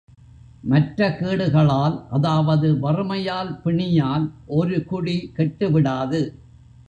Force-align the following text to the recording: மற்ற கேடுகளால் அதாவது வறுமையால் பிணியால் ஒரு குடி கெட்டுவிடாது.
மற்ற 0.63 1.09
கேடுகளால் 1.09 2.07
அதாவது 2.09 2.79
வறுமையால் 2.79 3.61
பிணியால் 3.65 4.25
ஒரு 4.45 4.85
குடி 4.85 5.31
கெட்டுவிடாது. 5.37 6.21